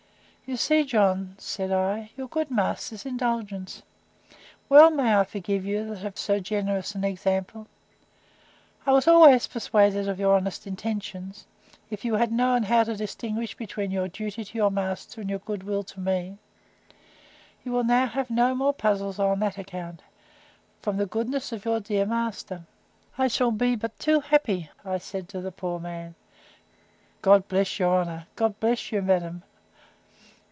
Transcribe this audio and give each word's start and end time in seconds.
You 0.43 0.57
see, 0.57 0.83
John, 0.83 1.35
said 1.37 1.71
I, 1.71 2.11
your 2.17 2.27
good 2.27 2.51
master's 2.51 3.05
indulgence. 3.05 3.83
Well 4.67 4.91
may 4.91 5.15
I 5.15 5.23
forgive, 5.23 5.63
that 5.87 5.99
have 5.99 6.17
so 6.17 6.41
generous 6.41 6.93
an 6.93 7.05
example. 7.05 7.67
I 8.85 8.91
was 8.91 9.07
always 9.07 9.47
persuaded 9.47 10.09
of 10.09 10.19
your 10.19 10.35
honest 10.35 10.67
intentions, 10.67 11.47
if 11.89 12.03
you 12.03 12.15
had 12.15 12.33
known 12.33 12.63
how 12.63 12.83
to 12.83 12.97
distinguish 12.97 13.55
between 13.55 13.91
your 13.91 14.09
duty 14.09 14.43
to 14.43 14.57
your 14.57 14.69
master, 14.71 15.21
and 15.21 15.29
your 15.29 15.39
good 15.39 15.63
will 15.63 15.83
to 15.83 16.01
me: 16.01 16.37
You 17.63 17.71
will 17.71 17.85
now 17.85 18.07
have 18.07 18.29
no 18.29 18.53
more 18.53 18.73
puzzles 18.73 19.19
on 19.19 19.39
that 19.39 19.57
account, 19.57 20.01
from 20.81 20.97
the 20.97 21.05
goodness 21.05 21.53
of 21.53 21.63
your 21.63 21.79
dear 21.79 22.05
master. 22.05 22.63
I 23.17 23.29
shall 23.29 23.51
be 23.53 23.77
but 23.77 23.97
too 23.99 24.19
happy 24.19 24.69
I 24.83 24.97
said 24.97 25.29
the 25.29 25.49
poor 25.53 25.79
man. 25.79 26.15
God 27.21 27.47
bless 27.47 27.79
your 27.79 27.97
honour! 28.01 28.27
God 28.35 28.59
bless 28.59 28.91
you, 28.91 29.01
madam! 29.01 29.43